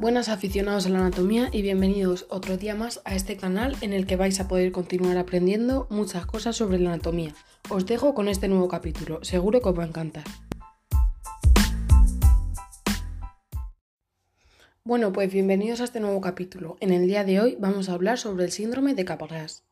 [0.00, 4.06] Buenas aficionados a la anatomía y bienvenidos otro día más a este canal en el
[4.06, 7.34] que vais a poder continuar aprendiendo muchas cosas sobre la anatomía.
[7.68, 10.24] Os dejo con este nuevo capítulo, seguro que os va a encantar.
[14.84, 16.78] Bueno, pues bienvenidos a este nuevo capítulo.
[16.80, 19.64] En el día de hoy vamos a hablar sobre el síndrome de Capgras.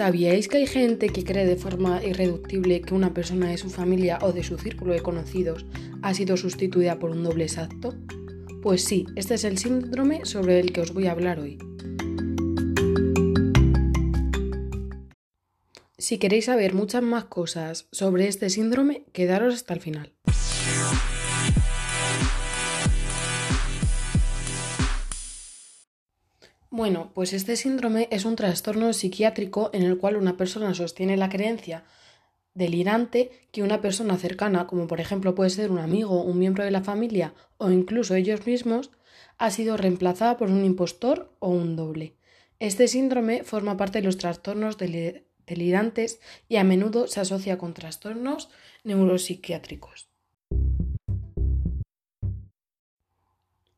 [0.00, 4.18] ¿Sabíais que hay gente que cree de forma irreductible que una persona de su familia
[4.22, 5.66] o de su círculo de conocidos
[6.00, 7.94] ha sido sustituida por un doble exacto?
[8.62, 11.58] Pues sí, este es el síndrome sobre el que os voy a hablar hoy.
[15.98, 20.14] Si queréis saber muchas más cosas sobre este síndrome, quedaros hasta el final.
[26.72, 31.28] Bueno, pues este síndrome es un trastorno psiquiátrico en el cual una persona sostiene la
[31.28, 31.84] creencia
[32.54, 36.70] delirante que una persona cercana, como por ejemplo puede ser un amigo, un miembro de
[36.70, 38.92] la familia o incluso ellos mismos,
[39.38, 42.14] ha sido reemplazada por un impostor o un doble.
[42.60, 48.48] Este síndrome forma parte de los trastornos delirantes y a menudo se asocia con trastornos
[48.84, 50.09] neuropsiquiátricos.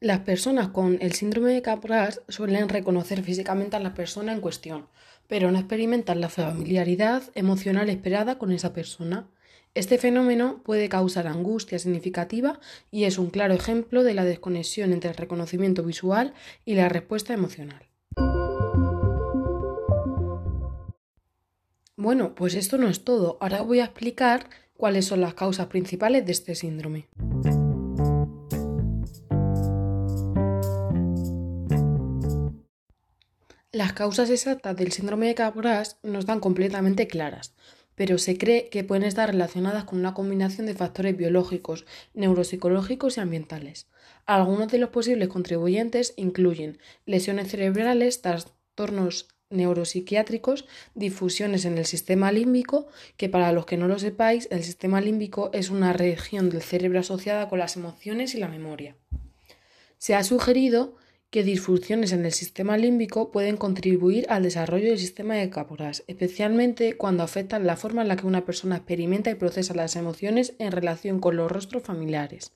[0.00, 4.86] Las personas con el síndrome de Capgras suelen reconocer físicamente a la persona en cuestión,
[5.26, 9.26] pero no experimentan la familiaridad emocional esperada con esa persona.
[9.74, 12.60] Este fenómeno puede causar angustia significativa
[12.92, 16.32] y es un claro ejemplo de la desconexión entre el reconocimiento visual
[16.64, 17.88] y la respuesta emocional.
[21.96, 23.36] Bueno, pues esto no es todo.
[23.40, 27.08] Ahora voy a explicar cuáles son las causas principales de este síndrome.
[33.70, 37.54] Las causas exactas del síndrome de Capgras no están completamente claras,
[37.96, 41.84] pero se cree que pueden estar relacionadas con una combinación de factores biológicos,
[42.14, 43.86] neuropsicológicos y ambientales.
[44.24, 50.64] Algunos de los posibles contribuyentes incluyen lesiones cerebrales, trastornos neuropsiquiátricos,
[50.94, 55.50] difusiones en el sistema límbico, que para los que no lo sepáis, el sistema límbico
[55.52, 58.96] es una región del cerebro asociada con las emociones y la memoria.
[59.98, 60.96] Se ha sugerido
[61.30, 66.96] que disfunciones en el sistema límbico pueden contribuir al desarrollo del sistema de Capgras, especialmente
[66.96, 70.72] cuando afectan la forma en la que una persona experimenta y procesa las emociones en
[70.72, 72.52] relación con los rostros familiares.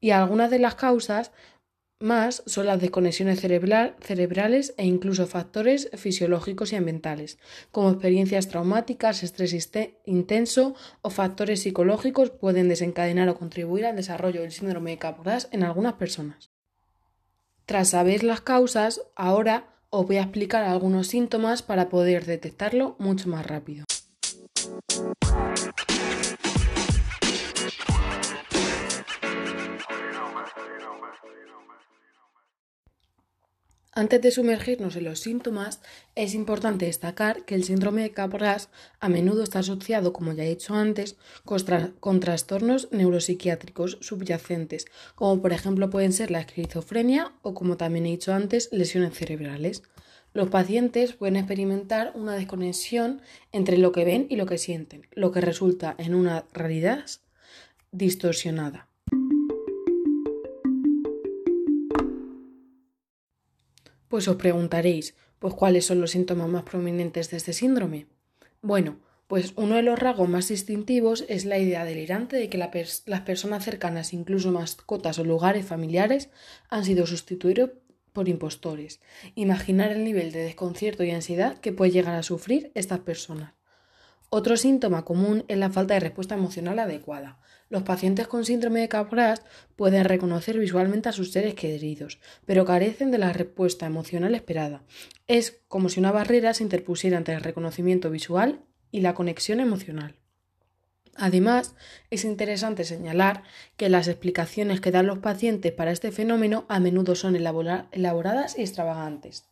[0.00, 1.30] Y algunas de las causas
[2.00, 7.38] más son las desconexiones cerebrales e incluso factores fisiológicos y ambientales,
[7.72, 9.70] como experiencias traumáticas, estrés
[10.04, 15.64] intenso o factores psicológicos pueden desencadenar o contribuir al desarrollo del síndrome de Capgras en
[15.64, 16.47] algunas personas.
[17.68, 23.28] Tras saber las causas, ahora os voy a explicar algunos síntomas para poder detectarlo mucho
[23.28, 23.84] más rápido.
[33.98, 35.80] Antes de sumergirnos en los síntomas,
[36.14, 38.68] es importante destacar que el síndrome de Capgras
[39.00, 44.86] a menudo está asociado, como ya he dicho antes, con, trastornos neuropsiquiátricos subyacentes,
[45.16, 49.82] como por ejemplo pueden ser la esquizofrenia o, como también he dicho antes, lesiones cerebrales.
[50.32, 53.20] Los pacientes pueden experimentar una desconexión
[53.50, 57.04] entre lo que ven y lo que sienten, lo que resulta en una realidad
[57.90, 58.86] distorsionada.
[64.08, 68.06] Pues os preguntaréis, pues cuáles son los síntomas más prominentes de este síndrome.
[68.62, 73.20] Bueno, pues uno de los rasgos más distintivos es la idea delirante de que las
[73.20, 76.30] personas cercanas, incluso mascotas o lugares familiares,
[76.70, 77.70] han sido sustituidos
[78.14, 79.00] por impostores.
[79.34, 83.57] Imaginar el nivel de desconcierto y ansiedad que puede llegar a sufrir estas personas.
[84.30, 87.38] Otro síntoma común es la falta de respuesta emocional adecuada.
[87.70, 89.42] Los pacientes con síndrome de Capgras
[89.74, 94.82] pueden reconocer visualmente a sus seres queridos, pero carecen de la respuesta emocional esperada.
[95.28, 98.60] Es como si una barrera se interpusiera entre el reconocimiento visual
[98.90, 100.16] y la conexión emocional.
[101.20, 101.74] Además,
[102.10, 103.42] es interesante señalar
[103.76, 108.60] que las explicaciones que dan los pacientes para este fenómeno a menudo son elaboradas y
[108.60, 109.48] extravagantes.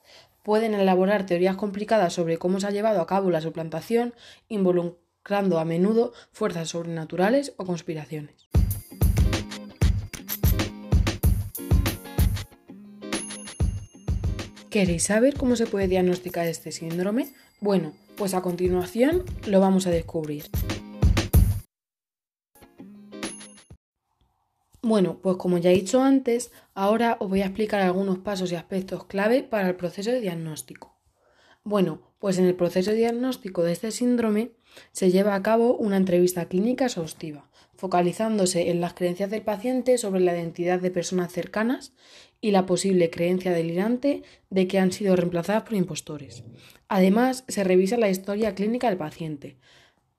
[0.47, 4.15] Pueden elaborar teorías complicadas sobre cómo se ha llevado a cabo la suplantación,
[4.49, 8.49] involucrando a menudo fuerzas sobrenaturales o conspiraciones.
[14.71, 17.35] ¿Queréis saber cómo se puede diagnosticar este síndrome?
[17.61, 20.45] Bueno, pues a continuación lo vamos a descubrir.
[24.87, 28.55] Bueno, pues como ya he dicho antes, ahora os voy a explicar algunos pasos y
[28.55, 30.97] aspectos clave para el proceso de diagnóstico.
[31.65, 34.53] Bueno, pues en el proceso de diagnóstico de este síndrome
[34.93, 40.21] se lleva a cabo una entrevista clínica exhaustiva focalizándose en las creencias del paciente sobre
[40.21, 41.93] la identidad de personas cercanas
[42.41, 46.45] y la posible creencia delirante de que han sido reemplazadas por impostores.
[46.89, 49.59] Además, se revisa la historia clínica del paciente,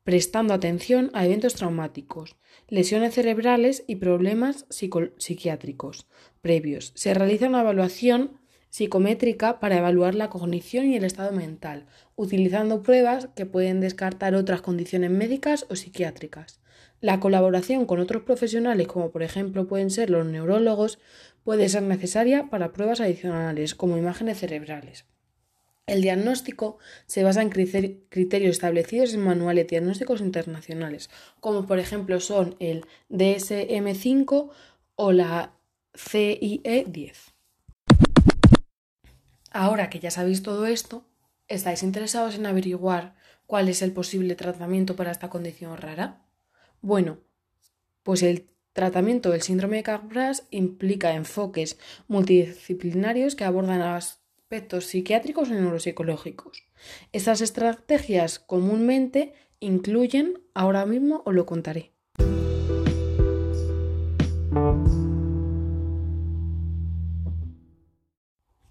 [0.07, 2.37] prestando atención a eventos traumáticos,
[2.69, 6.07] lesiones cerebrales y problemas psiquiátricos
[6.39, 6.93] previos.
[6.95, 8.39] Se realiza una evaluación
[8.69, 14.61] psicométrica para evaluar la cognición y el estado mental, utilizando pruebas que pueden descartar otras
[14.61, 16.61] condiciones médicas o psiquiátricas.
[17.01, 20.99] La colaboración con otros profesionales, como por ejemplo pueden ser los neurólogos,
[21.43, 25.05] puede ser necesaria para pruebas adicionales, como imágenes cerebrales.
[25.87, 32.57] El diagnóstico se basa en criterios establecidos en manuales diagnósticos internacionales, como por ejemplo son
[32.59, 34.49] el DSM5
[34.95, 35.53] o la
[35.93, 37.13] CIE10.
[39.51, 41.05] Ahora que ya sabéis todo esto,
[41.47, 46.21] ¿estáis interesados en averiguar cuál es el posible tratamiento para esta condición rara?
[46.81, 47.19] Bueno,
[48.03, 51.79] pues el tratamiento del síndrome de Capgras implica enfoques
[52.09, 53.81] multidisciplinarios que abordan
[54.47, 56.63] aspectos psiquiátricos y neuropsicológicos.
[57.11, 61.91] Estas estrategias comúnmente incluyen, ahora mismo os lo contaré.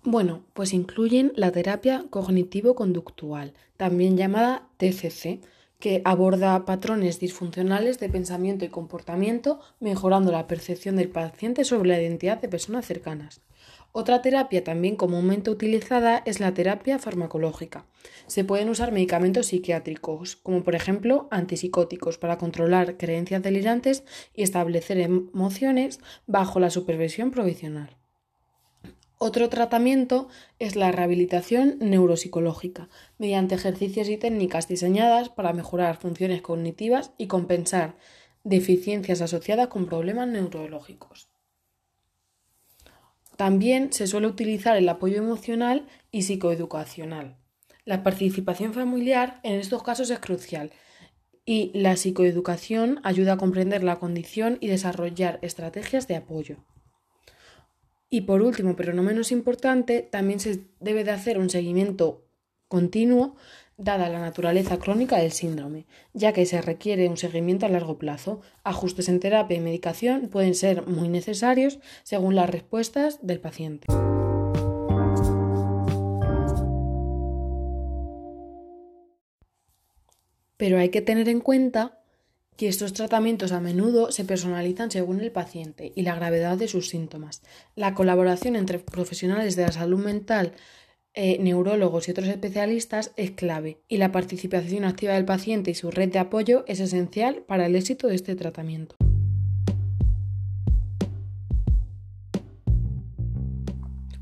[0.02, 5.42] Bueno, pues incluyen la terapia cognitivo-conductual, también llamada TCC,
[5.78, 12.00] que aborda patrones disfuncionales de pensamiento y comportamiento, mejorando la percepción del paciente sobre la
[12.00, 13.42] identidad de personas cercanas.
[13.98, 17.86] Otra terapia también comúnmente utilizada es la terapia farmacológica.
[18.26, 24.04] Se pueden usar medicamentos psiquiátricos, como por ejemplo antipsicóticos, para controlar creencias delirantes
[24.34, 27.96] y establecer emociones bajo la supervisión provisional.
[29.16, 30.28] Otro tratamiento
[30.58, 37.96] es la rehabilitación neuropsicológica, mediante ejercicios y técnicas diseñadas para mejorar funciones cognitivas y compensar
[38.44, 41.30] deficiencias asociadas con problemas neurológicos.
[43.36, 47.36] También se suele utilizar el apoyo emocional y psicoeducacional.
[47.84, 50.72] La participación familiar en estos casos es crucial
[51.44, 56.56] y la psicoeducación ayuda a comprender la condición y desarrollar estrategias de apoyo.
[58.10, 62.24] Y por último, pero no menos importante, también se debe de hacer un seguimiento
[62.68, 63.36] continuo
[63.78, 68.40] dada la naturaleza crónica del síndrome, ya que se requiere un seguimiento a largo plazo.
[68.64, 73.86] Ajustes en terapia y medicación pueden ser muy necesarios según las respuestas del paciente.
[80.56, 82.00] Pero hay que tener en cuenta
[82.56, 86.88] que estos tratamientos a menudo se personalizan según el paciente y la gravedad de sus
[86.88, 87.42] síntomas.
[87.74, 90.54] La colaboración entre profesionales de la salud mental,
[91.18, 95.90] eh, neurólogos y otros especialistas es clave y la participación activa del paciente y su
[95.90, 98.96] red de apoyo es esencial para el éxito de este tratamiento.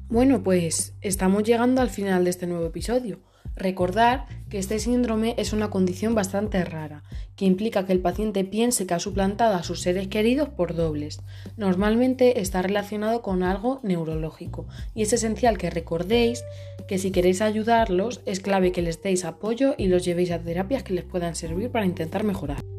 [0.08, 3.19] Bueno, pues estamos llegando al final de este nuevo episodio.
[3.56, 7.02] Recordar que este síndrome es una condición bastante rara,
[7.36, 11.20] que implica que el paciente piense que ha suplantado a sus seres queridos por dobles.
[11.56, 16.44] Normalmente está relacionado con algo neurológico y es esencial que recordéis
[16.88, 20.82] que si queréis ayudarlos es clave que les deis apoyo y los llevéis a terapias
[20.82, 22.74] que les puedan servir para intentar mejorar.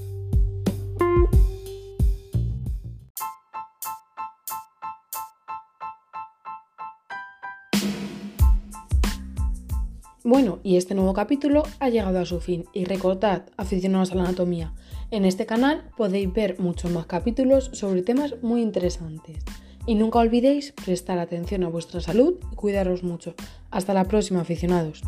[10.27, 14.24] Bueno, y este nuevo capítulo ha llegado a su fin y recordad, aficionados a la
[14.24, 14.74] anatomía,
[15.12, 19.38] en este canal podéis ver muchos más capítulos sobre temas muy interesantes.
[19.86, 23.36] Y nunca olvidéis prestar atención a vuestra salud y cuidaros mucho.
[23.70, 25.03] Hasta la próxima, aficionados.